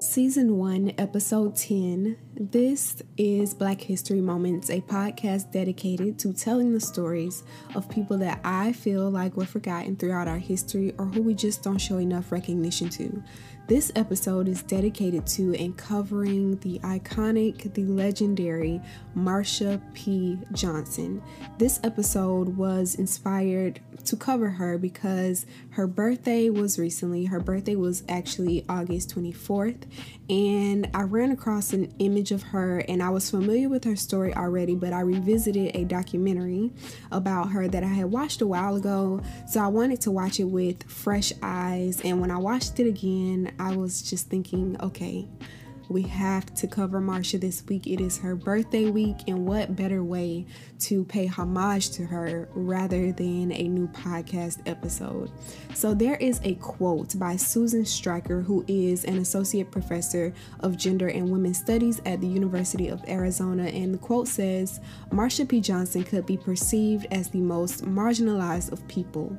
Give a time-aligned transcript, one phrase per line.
[0.00, 2.16] Season 1, Episode 10.
[2.40, 7.42] This is Black History Moments, a podcast dedicated to telling the stories
[7.74, 11.64] of people that I feel like were forgotten throughout our history or who we just
[11.64, 13.24] don't show enough recognition to.
[13.66, 18.80] This episode is dedicated to and covering the iconic, the legendary
[19.14, 20.38] Marsha P.
[20.52, 21.20] Johnson.
[21.58, 27.26] This episode was inspired to cover her because her birthday was recently.
[27.26, 29.82] Her birthday was actually August 24th,
[30.30, 34.34] and I ran across an image of her, and I was familiar with her story
[34.34, 36.72] already, but I revisited a documentary
[37.10, 39.20] about her that I had watched a while ago.
[39.48, 43.52] So I wanted to watch it with fresh eyes, and when I watched it again,
[43.58, 45.26] I was just thinking, okay,
[45.88, 47.86] we have to cover Marsha this week.
[47.86, 50.46] It is her birthday week, and what better way
[50.80, 55.30] to pay homage to her rather than a new podcast episode?
[55.74, 61.08] So, there is a quote by Susan Stryker, who is an associate professor of gender
[61.08, 65.60] and women's studies at the University of Arizona, and the quote says Marsha P.
[65.60, 69.36] Johnson could be perceived as the most marginalized of people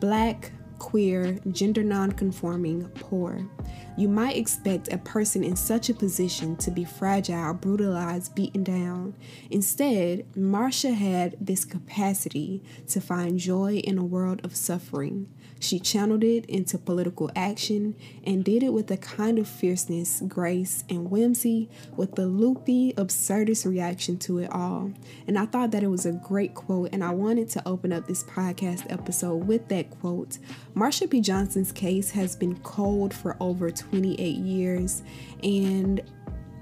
[0.00, 0.50] black,
[0.80, 3.48] queer, gender non-conforming, poor.
[3.96, 9.14] You might expect a person in such a position to be fragile, brutalized, beaten down.
[9.50, 15.28] Instead, Marsha had this capacity to find joy in a world of suffering.
[15.60, 17.94] She channeled it into political action
[18.24, 23.66] and did it with a kind of fierceness, grace, and whimsy, with the loopy, absurdist
[23.66, 24.90] reaction to it all.
[25.28, 28.06] And I thought that it was a great quote, and I wanted to open up
[28.06, 30.38] this podcast episode with that quote.
[30.74, 31.20] Marsha P.
[31.20, 35.02] Johnson's case has been cold for over 28 years,
[35.42, 36.00] and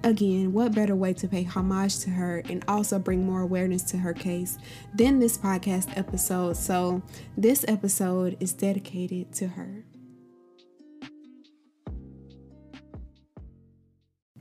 [0.05, 3.99] Again, what better way to pay homage to her and also bring more awareness to
[3.99, 4.57] her case
[4.95, 6.57] than this podcast episode?
[6.57, 7.03] So,
[7.37, 9.85] this episode is dedicated to her.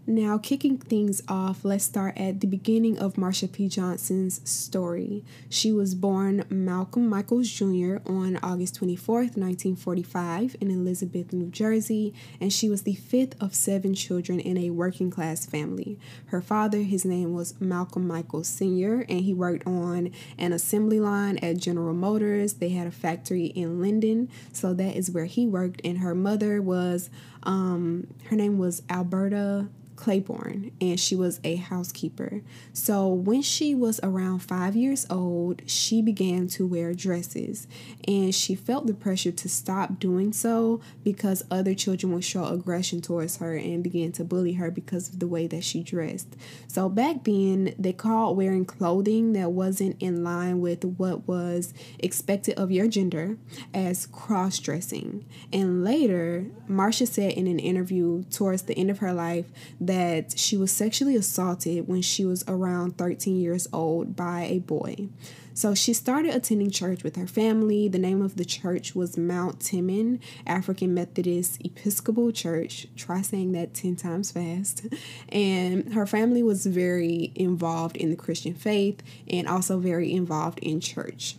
[0.09, 3.68] Now, kicking things off, let's start at the beginning of Marsha P.
[3.68, 5.25] Johnson's story.
[5.50, 7.97] She was born Malcolm Michaels Jr.
[8.06, 13.94] on August 24th, 1945, in Elizabeth, New Jersey, and she was the fifth of seven
[13.94, 16.00] children in a working class family.
[16.28, 21.38] Her father, his name was Malcolm Michaels Sr., and he worked on an assembly line
[21.39, 22.53] at General Motors.
[22.53, 26.62] They had a factory in Linden, so that is where he worked, and her mother
[26.62, 27.09] was,
[27.44, 29.68] um, her name was Alberta.
[29.97, 32.41] Claiborne, and she was a housekeeper.
[32.72, 37.68] So, when she was around five years old, she began to wear dresses,
[38.07, 43.02] and she felt the pressure to stop doing so because other children would show aggression
[43.02, 46.38] towards her and began to bully her because of the way that she dressed.
[46.68, 52.57] So, back then, they called wearing clothing that wasn't in line with what was expected
[52.57, 53.38] of your gender
[53.74, 55.25] as cross dressing.
[55.52, 59.46] And later, Marsha said in an interview towards the end of her life
[59.88, 65.09] that she was sexually assaulted when she was around 13 years old by a boy.
[65.53, 67.88] So she started attending church with her family.
[67.88, 72.86] The name of the church was Mount Teman African Methodist Episcopal Church.
[72.96, 74.86] Try saying that 10 times fast.
[75.30, 80.80] And her family was very involved in the Christian faith and also very involved in
[80.80, 81.38] church.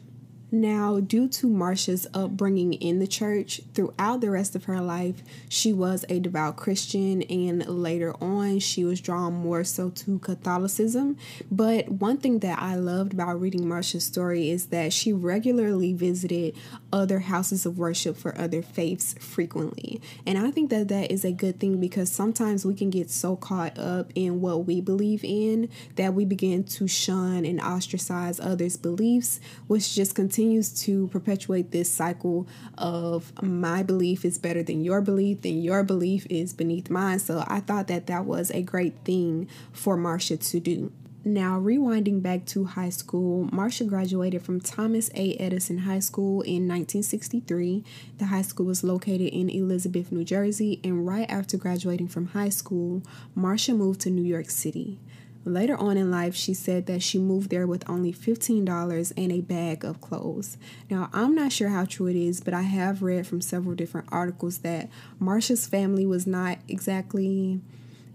[0.50, 5.74] Now, due to Marsha's upbringing in the church, throughout the rest of her life, she
[5.74, 11.18] was a devout Christian, and later on, she was drawn more so to Catholicism.
[11.50, 16.56] But one thing that I loved about reading Marsha's story is that she regularly visited
[16.90, 20.00] other houses of worship for other faiths frequently.
[20.24, 23.36] And I think that that is a good thing because sometimes we can get so
[23.36, 28.78] caught up in what we believe in that we begin to shun and ostracize others'
[28.78, 34.84] beliefs, which just continues continues to perpetuate this cycle of my belief is better than
[34.84, 37.18] your belief, and your belief is beneath mine.
[37.18, 40.92] So I thought that that was a great thing for Marsha to do.
[41.24, 45.34] Now, rewinding back to high school, Marsha graduated from Thomas A.
[45.34, 47.82] Edison High School in 1963.
[48.18, 52.50] The high school was located in Elizabeth, New Jersey, and right after graduating from high
[52.50, 53.02] school,
[53.36, 55.00] Marsha moved to New York City.
[55.44, 59.40] Later on in life, she said that she moved there with only $15 and a
[59.40, 60.58] bag of clothes.
[60.90, 64.08] Now, I'm not sure how true it is, but I have read from several different
[64.10, 64.90] articles that
[65.20, 67.60] Marsha's family was not exactly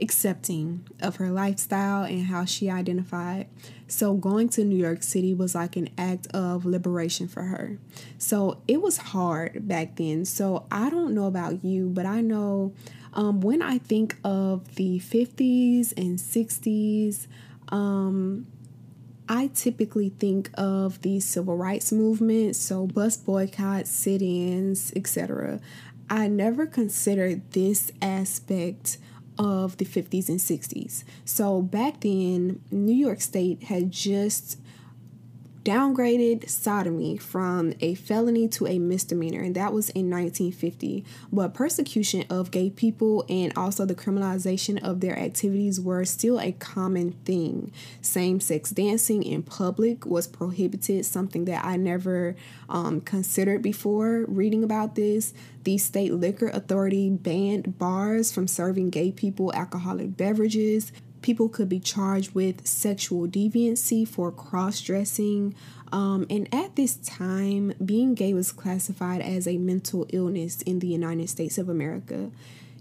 [0.02, 3.48] accepting of her lifestyle and how she identified.
[3.88, 7.78] So, going to New York City was like an act of liberation for her.
[8.18, 10.26] So, it was hard back then.
[10.26, 12.74] So, I don't know about you, but I know
[13.14, 17.28] um, when I think of the 50s and 60s,
[17.70, 18.48] um,
[19.30, 25.60] I typically think of the civil rights movement, so bus boycotts, sit ins, etc.
[26.10, 28.98] I never considered this aspect
[29.40, 31.04] of the 50s and 60s.
[31.26, 34.60] So back then, New York State had just
[35.64, 41.06] downgraded sodomy from a felony to a misdemeanor, and that was in 1950.
[41.32, 46.52] But persecution of gay people and also the criminalization of their activities were still a
[46.52, 47.72] common thing.
[48.02, 52.36] Same sex dancing in public was prohibited, something that I never
[52.68, 55.34] um, considered before reading about this.
[55.64, 60.92] The state liquor authority banned bars from serving gay people alcoholic beverages
[61.24, 65.56] people could be charged with sexual deviancy for cross dressing.
[65.92, 70.88] Um, and at this time, being gay was classified as a mental illness in the
[70.88, 72.30] United States of America.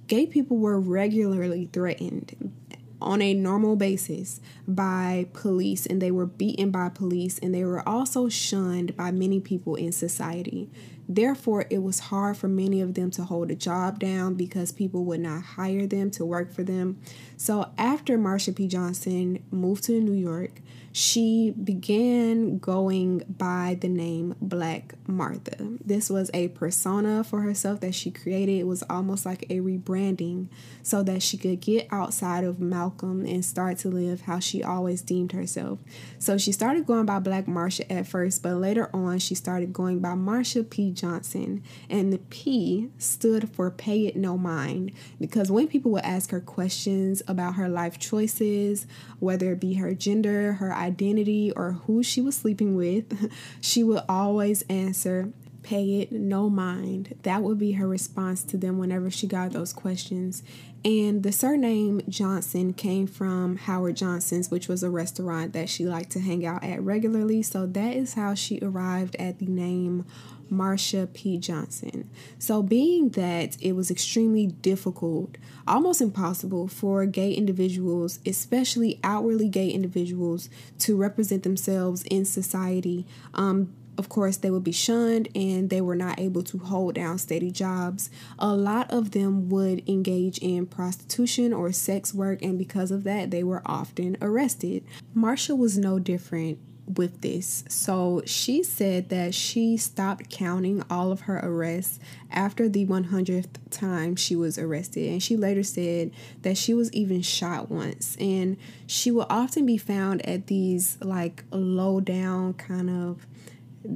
[0.08, 2.52] Gay people were regularly threatened
[3.00, 7.86] on a normal basis by police and they were beaten by police and they were
[7.88, 10.70] also shunned by many people in society.
[11.14, 15.04] Therefore, it was hard for many of them to hold a job down because people
[15.04, 17.00] would not hire them to work for them.
[17.36, 18.66] So, after Marsha P.
[18.66, 20.60] Johnson moved to New York,
[20.92, 25.78] she began going by the name Black Marsha.
[25.84, 28.60] This was a persona for herself that she created.
[28.60, 30.48] It was almost like a rebranding
[30.82, 35.00] so that she could get outside of Malcolm and start to live how she always
[35.00, 35.78] deemed herself.
[36.18, 40.00] So she started going by Black Marsha at first, but later on she started going
[40.00, 40.90] by Marsha P.
[40.92, 41.62] Johnson.
[41.88, 46.40] And the P stood for Pay It No Mind because when people would ask her
[46.40, 48.86] questions about her life choices,
[49.20, 54.02] whether it be her gender, her identity, or who she was sleeping with, she would
[54.08, 55.32] always answer,
[55.62, 57.14] Pay it no mind.
[57.22, 60.42] That would be her response to them whenever she got those questions.
[60.84, 66.10] And the surname Johnson came from Howard Johnson's, which was a restaurant that she liked
[66.12, 67.42] to hang out at regularly.
[67.42, 70.04] So that is how she arrived at the name
[70.50, 71.38] Marsha P.
[71.38, 72.10] Johnson.
[72.38, 75.36] So, being that it was extremely difficult,
[75.66, 80.48] almost impossible for gay individuals, especially outwardly gay individuals,
[80.80, 85.94] to represent themselves in society, um, of course, they would be shunned and they were
[85.94, 88.10] not able to hold down steady jobs.
[88.38, 93.30] A lot of them would engage in prostitution or sex work, and because of that,
[93.30, 94.84] they were often arrested.
[95.14, 97.64] Marsha was no different with this.
[97.68, 101.98] So she said that she stopped counting all of her arrests
[102.30, 105.08] after the 100th time she was arrested.
[105.10, 106.10] And she later said
[106.42, 108.16] that she was even shot once.
[108.18, 108.56] And
[108.86, 113.26] she will often be found at these like low down kind of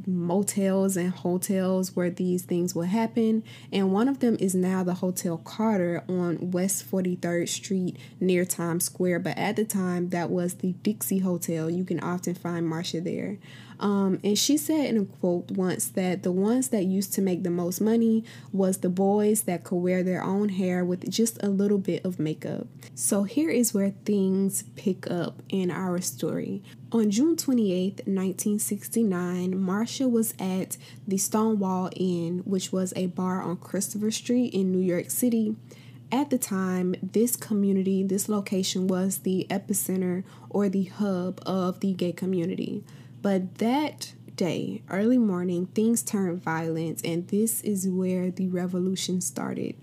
[0.06, 3.42] motels and hotels where these things will happen.
[3.72, 8.84] And one of them is now the Hotel Carter on West 43rd Street near Times
[8.84, 9.20] Square.
[9.20, 11.70] But at the time, that was the Dixie Hotel.
[11.70, 13.38] You can often find Marsha there.
[13.78, 17.42] Um, and she said in a quote once that the ones that used to make
[17.42, 21.48] the most money was the boys that could wear their own hair with just a
[21.48, 22.66] little bit of makeup.
[22.94, 26.62] So here is where things pick up in our story.
[26.92, 30.76] On June 28, 1969, Marsha was at
[31.06, 35.56] the Stonewall Inn, which was a bar on Christopher Street in New York City.
[36.12, 41.92] At the time, this community, this location was the epicenter or the hub of the
[41.92, 42.84] gay community.
[43.26, 49.74] But that day, early morning, things turned violent, and this is where the revolution started.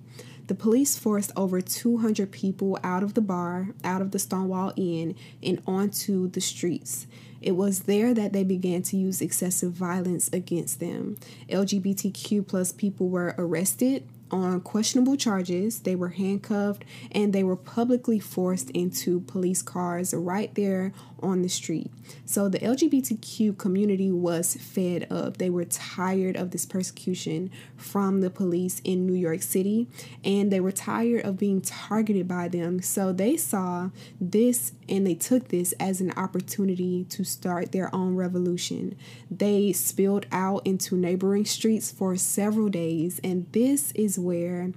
[0.48, 5.16] The police forced over 200 people out of the bar, out of the Stonewall Inn,
[5.44, 7.06] and onto the streets.
[7.42, 11.18] It was there that they began to use excessive violence against them.
[11.50, 15.81] LGBTQ plus people were arrested, on questionable charges.
[15.81, 21.47] They were handcuffed and they were publicly forced into police cars right there on the
[21.47, 21.90] street.
[22.25, 25.37] So the LGBTQ community was fed up.
[25.37, 29.87] They were tired of this persecution from the police in New York City
[30.23, 32.81] and they were tired of being targeted by them.
[32.81, 38.16] So they saw this and they took this as an opportunity to start their own
[38.16, 38.97] revolution.
[39.30, 44.71] They spilled out into neighboring streets for several days, and this is where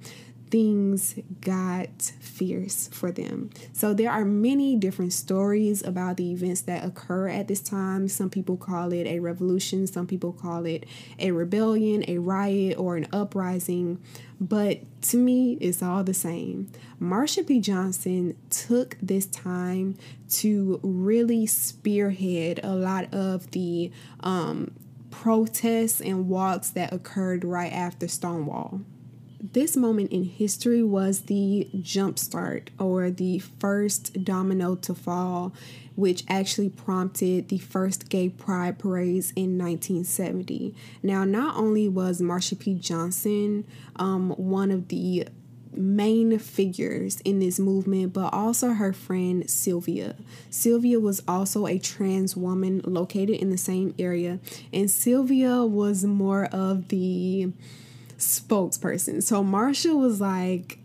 [0.51, 3.51] things got fierce for them.
[3.73, 8.09] So there are many different stories about the events that occur at this time.
[8.09, 10.85] Some people call it a revolution, some people call it
[11.19, 14.01] a rebellion, a riot, or an uprising.
[14.41, 16.71] But to me, it's all the same.
[17.01, 17.61] Marsha P.
[17.61, 19.97] Johnson took this time
[20.31, 24.73] to really spearhead a lot of the um,
[25.11, 28.83] protests and walks that occurred right after Stonewall
[29.41, 35.53] this moment in history was the jumpstart or the first domino to fall,
[35.95, 40.75] which actually prompted the first gay pride parades in 1970.
[41.03, 42.75] Now, not only was Marsha P.
[42.75, 43.65] Johnson
[43.97, 45.29] um, one of the
[45.73, 50.17] main figures in this movement, but also her friend Sylvia.
[50.51, 54.39] Sylvia was also a trans woman located in the same area,
[54.73, 57.53] and Sylvia was more of the
[58.19, 59.23] spokesperson.
[59.23, 60.79] So Marsha was like,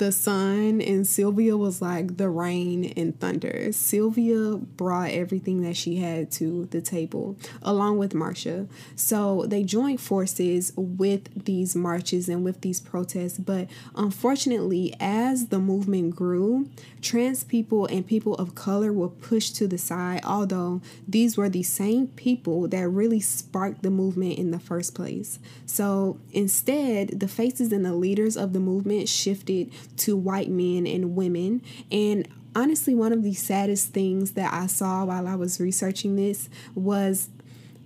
[0.00, 3.70] the sun and Sylvia was like the rain and thunder.
[3.70, 8.66] Sylvia brought everything that she had to the table along with Marsha.
[8.96, 15.58] So they joined forces with these marches and with these protests, but unfortunately as the
[15.58, 16.70] movement grew,
[17.02, 21.62] trans people and people of color were pushed to the side, although these were the
[21.62, 25.38] same people that really sparked the movement in the first place.
[25.66, 31.16] So instead, the faces and the leaders of the movement shifted to white men and
[31.16, 31.62] women.
[31.90, 36.48] And honestly, one of the saddest things that I saw while I was researching this
[36.74, 37.28] was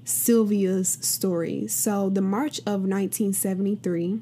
[0.04, 1.66] Sylvia's story.
[1.66, 4.20] So, the March of 1973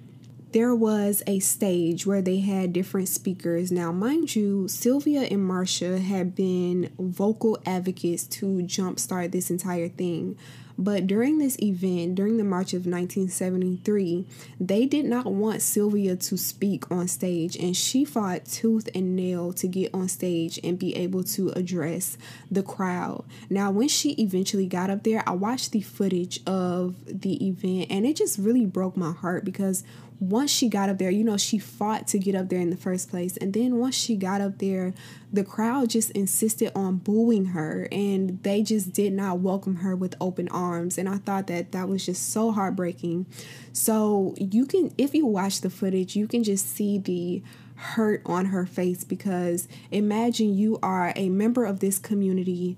[0.52, 3.72] there was a stage where they had different speakers.
[3.72, 10.36] Now, mind you, Sylvia and Marsha had been vocal advocates to jumpstart this entire thing.
[10.78, 14.26] But during this event, during the March of 1973,
[14.60, 19.52] they did not want Sylvia to speak on stage, and she fought tooth and nail
[19.54, 22.16] to get on stage and be able to address
[22.50, 23.24] the crowd.
[23.50, 28.06] Now, when she eventually got up there, I watched the footage of the event, and
[28.06, 29.84] it just really broke my heart because
[30.22, 32.76] once she got up there, you know, she fought to get up there in the
[32.76, 33.36] first place.
[33.38, 34.94] And then once she got up there,
[35.32, 40.14] the crowd just insisted on booing her and they just did not welcome her with
[40.20, 40.96] open arms.
[40.96, 43.26] And I thought that that was just so heartbreaking.
[43.72, 47.42] So you can, if you watch the footage, you can just see the
[47.74, 52.76] hurt on her face because imagine you are a member of this community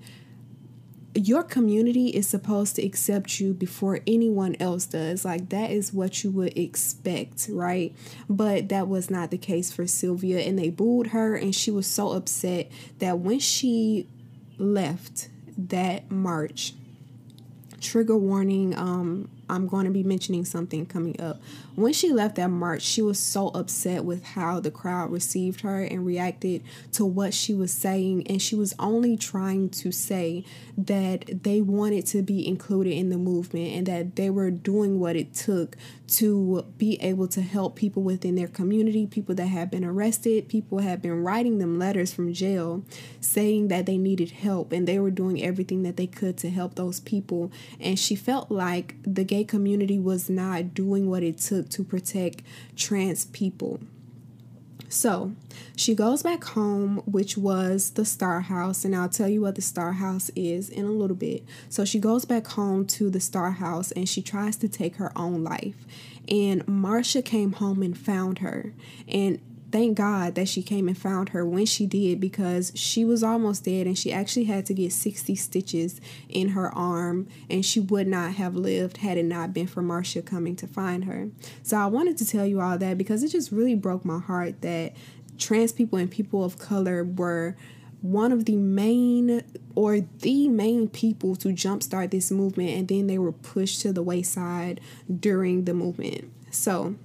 [1.15, 5.23] your community is supposed to accept you before anyone else does.
[5.23, 7.95] Like that is what you would expect, right?
[8.29, 11.87] But that was not the case for Sylvia and they booed her and she was
[11.87, 12.69] so upset
[12.99, 14.07] that when she
[14.57, 16.73] left that march
[17.81, 21.39] trigger warning um I'm going to be mentioning something coming up.
[21.75, 25.83] When she left that march, she was so upset with how the crowd received her
[25.83, 26.63] and reacted
[26.93, 28.27] to what she was saying.
[28.27, 30.45] And she was only trying to say
[30.77, 35.17] that they wanted to be included in the movement and that they were doing what
[35.17, 35.75] it took
[36.07, 40.79] to be able to help people within their community, people that had been arrested, people
[40.79, 42.83] had been writing them letters from jail
[43.19, 46.75] saying that they needed help and they were doing everything that they could to help
[46.75, 47.51] those people.
[47.79, 52.41] And she felt like the gay community was not doing what it took to protect
[52.75, 53.79] trans people.
[54.89, 55.33] So
[55.75, 59.61] she goes back home, which was the Star House, and I'll tell you what the
[59.61, 61.43] Star House is in a little bit.
[61.69, 65.11] So she goes back home to the Star House and she tries to take her
[65.17, 65.85] own life.
[66.27, 68.73] And Marsha came home and found her.
[69.07, 69.39] And
[69.71, 73.65] thank God that she came and found her when she did because she was almost
[73.65, 78.07] dead and she actually had to get 60 stitches in her arm and she would
[78.07, 81.29] not have lived had it not been for Marsha coming to find her.
[81.63, 84.61] So I wanted to tell you all that because it just really broke my heart
[84.61, 84.93] that
[85.37, 87.55] trans people and people of color were
[88.01, 89.43] one of the main
[89.73, 94.03] or the main people to jumpstart this movement and then they were pushed to the
[94.03, 94.79] wayside
[95.19, 96.31] during the movement.
[96.51, 96.95] So,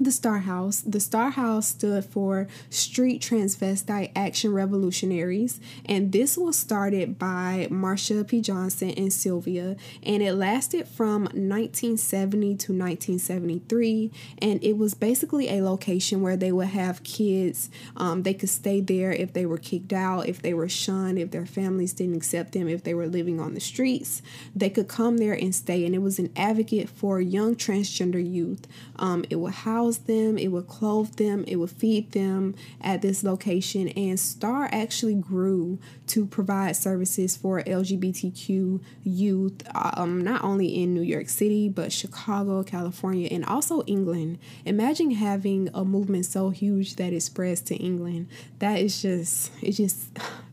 [0.00, 0.80] the Star House.
[0.80, 8.26] The Star House stood for Street Transvestite Action Revolutionaries, and this was started by Marsha
[8.26, 8.40] P.
[8.40, 14.10] Johnson and Sylvia, and it lasted from 1970 to 1973.
[14.38, 17.68] And it was basically a location where they would have kids.
[17.96, 21.30] Um, they could stay there if they were kicked out, if they were shunned, if
[21.30, 24.22] their families didn't accept them, if they were living on the streets.
[24.56, 28.66] They could come there and stay, and it was an advocate for young transgender youth.
[28.96, 33.02] Um, it would house house them, it would clothe them, it would feed them at
[33.02, 33.88] this location.
[33.88, 35.78] And STAR actually grew
[36.08, 42.62] to provide services for LGBTQ youth, um, not only in New York City, but Chicago,
[42.62, 44.38] California, and also England.
[44.64, 48.28] Imagine having a movement so huge that it spreads to England.
[48.60, 50.08] That is just, it just,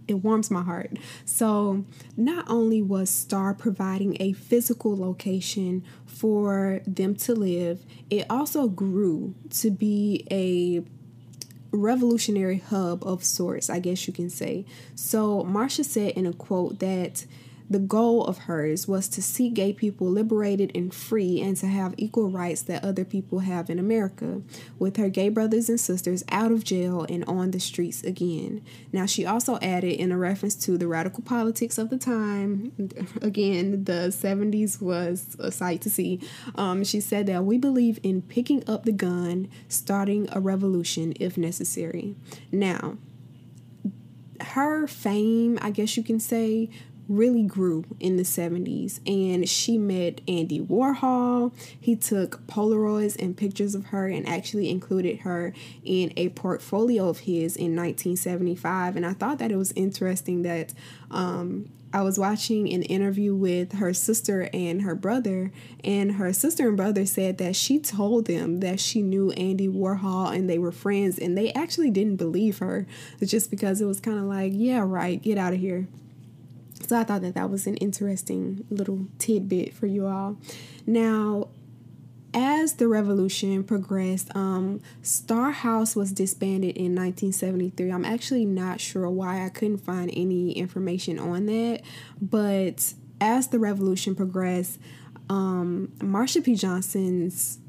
[0.08, 0.98] it warms my heart.
[1.26, 1.86] So,
[2.16, 9.36] not only was Star providing a physical location for them to live, it also grew
[9.52, 10.84] to be a
[11.72, 14.66] revolutionary hub of sorts, I guess you can say.
[14.96, 17.26] So, Marsha said in a quote that
[17.70, 21.94] the goal of hers was to see gay people liberated and free and to have
[21.98, 24.42] equal rights that other people have in America,
[24.80, 28.64] with her gay brothers and sisters out of jail and on the streets again.
[28.94, 32.72] Now, she also added, in a reference to the radical politics of the time,
[33.22, 36.22] again, the 70s was a sight to see.
[36.56, 41.38] Um, she said that we believe in picking up the gun, starting a revolution if
[41.38, 42.16] necessary.
[42.52, 42.98] Now,
[44.40, 46.70] her fame, I guess you can say,
[47.08, 51.54] really grew in the 70s and she met Andy Warhol.
[51.80, 57.20] He took Polaroids and pictures of her and actually included her in a portfolio of
[57.20, 60.74] his in 1975 and I thought that it was interesting that
[61.12, 65.52] um, I was watching an interview with her sister and her brother,
[65.84, 70.36] and her sister and brother said that she told them that she knew Andy Warhol
[70.36, 72.86] and they were friends, and they actually didn't believe her
[73.24, 75.88] just because it was kind of like, yeah, right, get out of here.
[76.88, 80.38] So I thought that that was an interesting little tidbit for you all.
[80.86, 81.50] Now,
[82.34, 87.92] as the revolution progressed, um, Star House was disbanded in 1973.
[87.92, 91.82] I'm actually not sure why I couldn't find any information on that,
[92.22, 94.80] but as the revolution progressed,
[95.30, 96.56] um, Marsha P.
[96.56, 97.60] Johnson's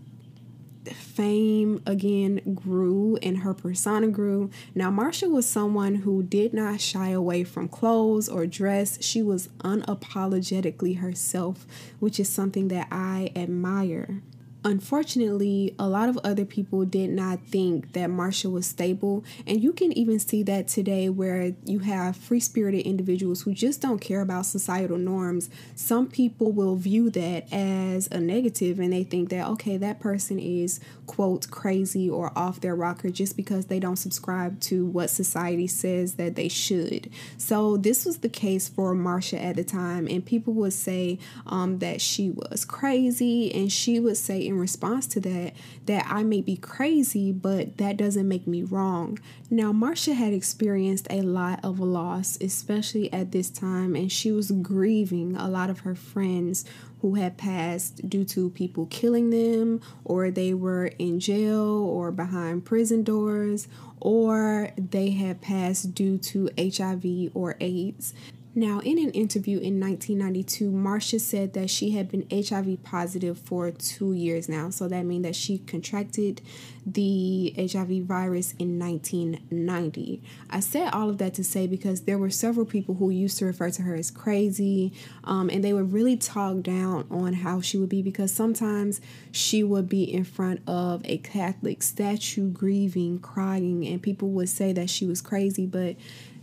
[0.95, 4.50] fame again grew and her persona grew.
[4.75, 9.02] Now, Marsha was someone who did not shy away from clothes or dress.
[9.02, 11.66] She was unapologetically herself,
[11.99, 14.23] which is something that I admire
[14.68, 19.25] unfortunately, a lot of other people did not think that Marsha was stable.
[19.46, 23.80] And you can even see that today where you have free spirited individuals who just
[23.80, 25.48] don't care about societal norms.
[25.75, 30.38] Some people will view that as a negative and they think that, okay, that person
[30.38, 35.66] is, quote, crazy or off their rocker just because they don't subscribe to what society
[35.66, 37.10] says that they should.
[37.38, 40.06] So this was the case for Marsha at the time.
[40.06, 45.06] And people would say um, that she was crazy and she would say, in response
[45.08, 45.54] to that
[45.86, 49.18] that I may be crazy, but that doesn't make me wrong.
[49.50, 54.50] Now, Marsha had experienced a lot of loss, especially at this time, and she was
[54.50, 56.64] grieving a lot of her friends
[57.00, 62.64] who had passed due to people killing them, or they were in jail or behind
[62.64, 63.68] prison doors,
[64.00, 68.14] or they had passed due to HIV or AIDS.
[68.58, 73.71] Now, in an interview in 1992, Marsha said that she had been HIV positive for
[73.71, 74.71] two years now.
[74.71, 76.42] So that means that she contracted
[76.84, 80.23] the HIV virus in 1990.
[80.50, 83.44] I said all of that to say because there were several people who used to
[83.44, 84.92] refer to her as crazy,
[85.23, 89.62] um, and they would really talk down on how she would be because sometimes she
[89.62, 94.90] would be in front of a Catholic statue grieving, crying, and people would say that
[94.90, 95.94] she was crazy, but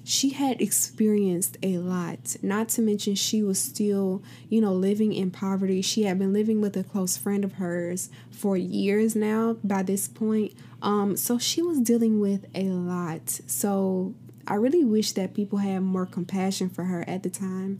[0.06, 2.38] she had experienced a lot.
[2.44, 5.82] Not to mention, she was still, you know, living in poverty.
[5.82, 10.08] She had been living with a close friend of hers for years now by this
[10.08, 10.54] point.
[10.84, 13.28] Um, so she was dealing with a lot.
[13.48, 14.14] So
[14.48, 17.80] I really wish that people had more compassion for her at the time.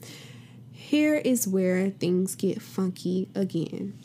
[0.72, 4.00] Here is where things get funky again.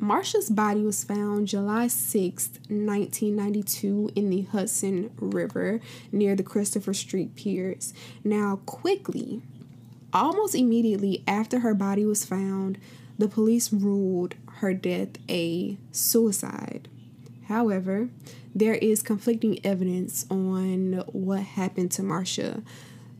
[0.00, 7.34] Marsha's body was found July 6, 1992, in the Hudson River near the Christopher Street
[7.34, 7.92] Piers.
[8.24, 9.42] Now, quickly,
[10.12, 12.78] almost immediately after her body was found,
[13.18, 16.88] the police ruled her death a suicide.
[17.48, 18.08] However,
[18.54, 22.62] there is conflicting evidence on what happened to Marsha.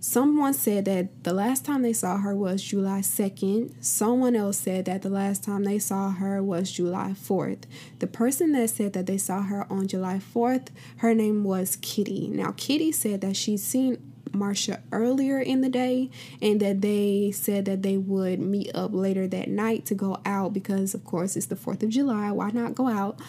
[0.03, 3.85] Someone said that the last time they saw her was July 2nd.
[3.85, 7.65] Someone else said that the last time they saw her was July 4th.
[7.99, 12.29] The person that said that they saw her on July 4th, her name was Kitty.
[12.29, 13.99] Now, Kitty said that she'd seen
[14.31, 16.09] Marsha earlier in the day
[16.41, 20.55] and that they said that they would meet up later that night to go out
[20.55, 22.31] because, of course, it's the 4th of July.
[22.31, 23.21] Why not go out?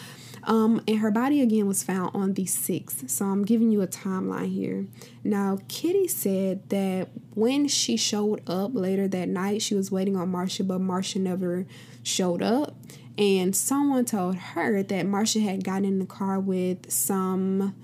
[0.44, 3.08] Um, and her body again was found on the 6th.
[3.08, 4.86] So I'm giving you a timeline here.
[5.22, 10.32] Now, Kitty said that when she showed up later that night, she was waiting on
[10.32, 11.66] Marsha, but Marsha never
[12.02, 12.76] showed up.
[13.16, 17.74] And someone told her that Marsha had gotten in the car with some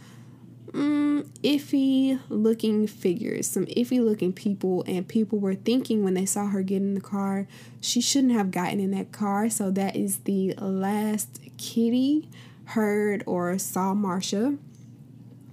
[0.73, 6.47] mm, iffy looking figures, some iffy looking people, and people were thinking when they saw
[6.47, 7.47] her get in the car,
[7.81, 9.51] she shouldn't have gotten in that car.
[9.51, 12.29] So that is the last Kitty
[12.69, 14.59] heard or saw Marsha.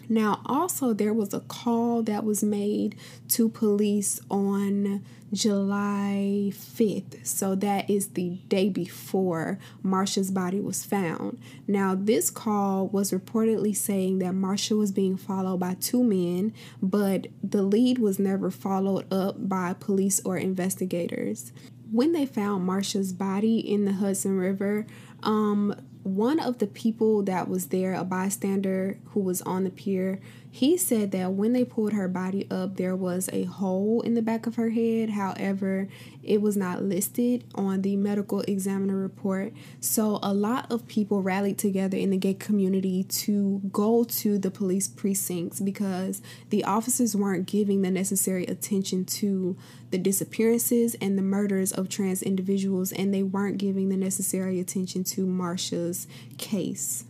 [0.08, 2.96] Now, also, there was a call that was made
[3.30, 7.26] to police on July 5th.
[7.26, 11.40] So, that is the day before Marsha's body was found.
[11.68, 17.28] Now, this call was reportedly saying that Marsha was being followed by two men, but
[17.44, 21.52] the lead was never followed up by police or investigators.
[21.92, 24.86] When they found Marsha's body in the Hudson River,
[25.24, 25.76] um,
[26.06, 30.22] one of the people that was there, a bystander who was on the pier,
[30.56, 34.22] he said that when they pulled her body up, there was a hole in the
[34.22, 35.10] back of her head.
[35.10, 35.90] However,
[36.24, 39.52] it was not listed on the medical examiner report.
[39.82, 44.50] So, a lot of people rallied together in the gay community to go to the
[44.50, 49.58] police precincts because the officers weren't giving the necessary attention to
[49.92, 55.04] the disappearances and the murders of trans individuals, and they weren't giving the necessary attention
[55.04, 57.04] to Marsha's case.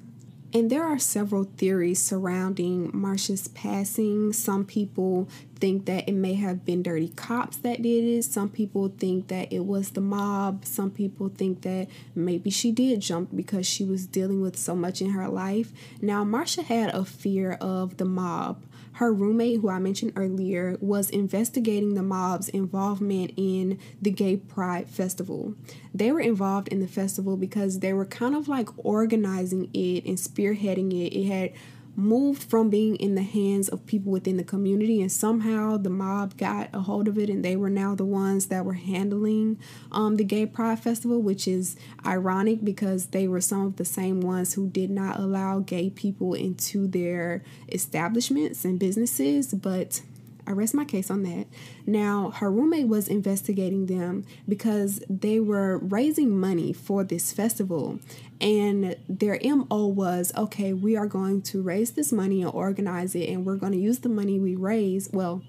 [0.56, 4.32] And there are several theories surrounding Marsha's passing.
[4.32, 5.28] Some people
[5.60, 8.24] think that it may have been dirty cops that did it.
[8.24, 10.64] Some people think that it was the mob.
[10.64, 15.02] Some people think that maybe she did jump because she was dealing with so much
[15.02, 15.74] in her life.
[16.02, 18.64] Now, Marsha had a fear of the mob.
[18.96, 24.88] Her roommate, who I mentioned earlier, was investigating the mob's involvement in the Gay Pride
[24.88, 25.54] Festival.
[25.94, 30.18] They were involved in the festival because they were kind of like organizing it and
[30.18, 31.14] spearheading it.
[31.14, 31.52] It had
[31.96, 36.38] moved from being in the hands of people within the community and somehow the mob
[36.38, 39.58] got a hold of it and they were now the ones that were handling
[39.92, 44.22] um, the gay pride festival which is ironic because they were some of the same
[44.22, 50.02] ones who did not allow gay people into their establishments and businesses but
[50.48, 51.48] I rest my case on that.
[51.86, 58.00] Now, her roommate was investigating them because they were raising money for this festival.
[58.40, 63.30] And their MO was okay, we are going to raise this money and organize it,
[63.30, 65.10] and we're going to use the money we raise.
[65.12, 65.42] Well,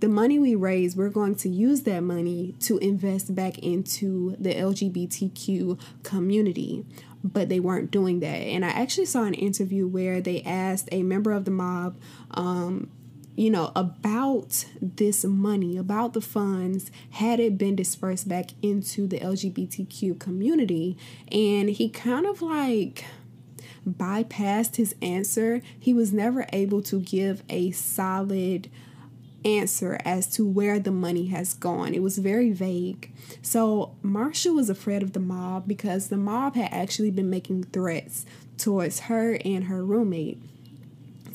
[0.00, 4.54] the money we raise, we're going to use that money to invest back into the
[4.54, 6.84] LGBTQ community.
[7.24, 8.26] But they weren't doing that.
[8.26, 11.98] And I actually saw an interview where they asked a member of the mob,
[12.30, 12.90] um,
[13.38, 19.20] you know, about this money, about the funds, had it been dispersed back into the
[19.20, 20.98] LGBTQ community.
[21.30, 23.04] And he kind of like
[23.88, 25.62] bypassed his answer.
[25.78, 28.68] He was never able to give a solid
[29.44, 31.94] answer as to where the money has gone.
[31.94, 33.12] It was very vague.
[33.40, 38.26] So Marsha was afraid of the mob because the mob had actually been making threats
[38.56, 40.42] towards her and her roommate.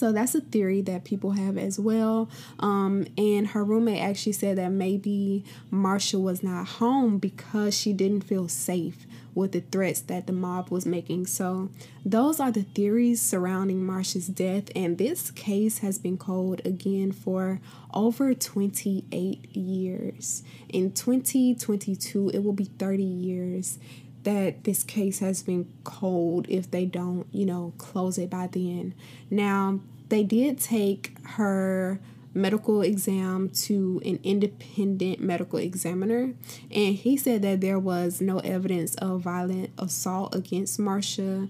[0.04, 2.30] So that's a theory that people have as well.
[2.60, 8.26] Um, and her roommate actually said that maybe Marsha was not home because she didn't
[8.26, 11.28] feel safe with the threats that the mob was making.
[11.28, 11.70] So
[12.04, 14.66] those are the theories surrounding Marsha's death.
[14.76, 17.62] And this case has been cold again for
[17.94, 20.44] over 28 years.
[20.68, 23.80] In 2022, it will be 30 years
[24.24, 28.94] that this case has been cold if they don't, you know, close it by then.
[29.30, 29.80] Now,
[30.13, 31.99] they did take her
[32.36, 36.34] medical exam to an independent medical examiner
[36.71, 41.49] and he said that there was no evidence of violent assault against Marsha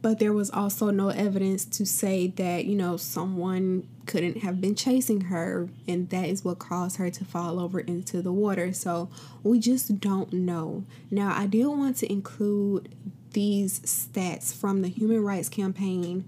[0.00, 4.74] but there was also no evidence to say that you know someone couldn't have been
[4.74, 8.70] chasing her and that is what caused her to fall over into the water.
[8.74, 9.08] So
[9.42, 10.84] we just don't know.
[11.10, 12.94] Now i do want to include
[13.32, 16.24] these stats from the human rights campaign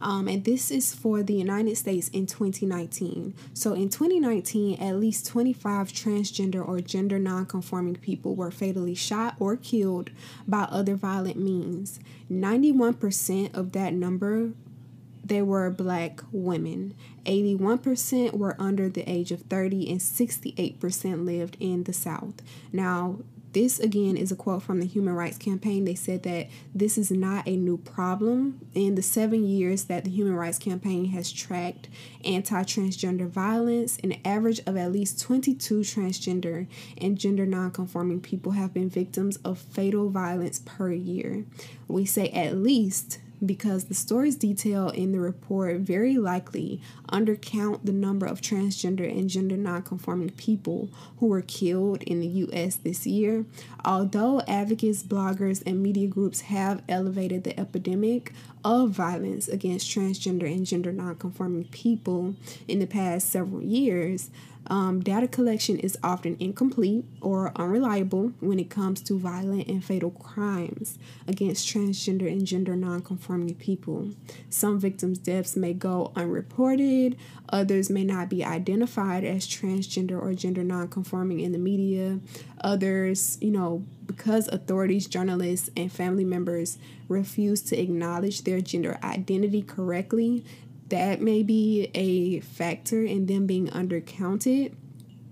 [0.00, 3.34] um, and this is for the United States in 2019.
[3.52, 9.56] So in 2019, at least 25 transgender or gender nonconforming people were fatally shot or
[9.56, 10.10] killed
[10.48, 12.00] by other violent means.
[12.30, 14.52] 91% of that number
[15.22, 16.94] they were black women.
[17.24, 22.34] 81% were under the age of 30 and 68% lived in the South.
[22.72, 23.20] Now,
[23.52, 25.84] this again is a quote from the Human Rights Campaign.
[25.84, 28.60] They said that this is not a new problem.
[28.74, 31.88] In the seven years that the Human Rights Campaign has tracked
[32.24, 36.66] anti transgender violence, an average of at least 22 transgender
[36.98, 41.44] and gender nonconforming people have been victims of fatal violence per year.
[41.88, 47.92] We say at least because the stories detailed in the report very likely undercount the
[47.92, 53.46] number of transgender and gender nonconforming people who were killed in the US this year.
[53.84, 58.32] Although advocates, bloggers, and media groups have elevated the epidemic,
[58.64, 62.34] of violence against transgender and gender nonconforming people
[62.68, 64.30] in the past several years,
[64.66, 70.10] um, data collection is often incomplete or unreliable when it comes to violent and fatal
[70.10, 74.10] crimes against transgender and gender nonconforming people.
[74.48, 77.16] Some victims' deaths may go unreported,
[77.48, 82.20] others may not be identified as transgender or gender nonconforming in the media.
[82.62, 89.62] Others, you know, because authorities, journalists, and family members refuse to acknowledge their gender identity
[89.62, 90.44] correctly,
[90.90, 94.74] that may be a factor in them being undercounted.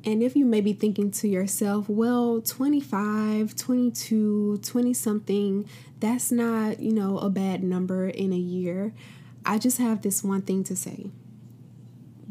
[0.04, 5.68] And if you may be thinking to yourself, well, 25, 22, 20 something,
[6.00, 8.94] that's not, you know, a bad number in a year.
[9.44, 11.10] I just have this one thing to say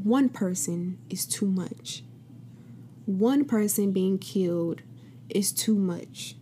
[0.02, 2.04] one person is too much.
[3.06, 4.82] One person being killed
[5.30, 6.36] is too much.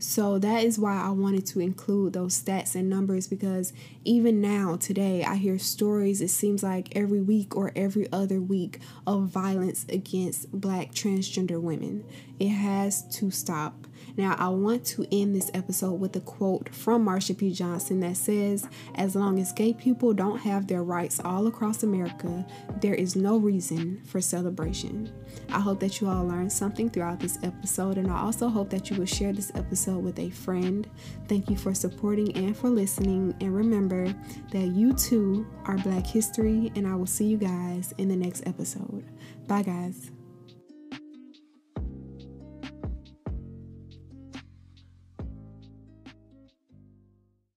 [0.00, 4.76] So that is why I wanted to include those stats and numbers because even now,
[4.76, 9.84] today, I hear stories, it seems like every week or every other week, of violence
[9.90, 12.04] against black transgender women.
[12.38, 13.86] It has to stop.
[14.16, 17.52] Now, I want to end this episode with a quote from Marsha P.
[17.52, 22.46] Johnson that says, As long as gay people don't have their rights all across America,
[22.80, 25.12] there is no reason for celebration.
[25.50, 28.90] I hope that you all learned something throughout this episode, and I also hope that
[28.90, 30.88] you will share this episode with a friend.
[31.28, 34.14] Thank you for supporting and for listening, and remember
[34.50, 38.46] that you too are Black History, and I will see you guys in the next
[38.46, 39.04] episode.
[39.46, 40.10] Bye, guys.